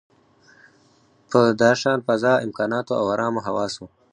په 1.29 1.39
داشان 1.63 1.97
فضا، 2.07 2.33
امکاناتو 2.45 2.93
او 2.99 3.05
ارامو 3.13 3.39
حواسو. 3.47 3.85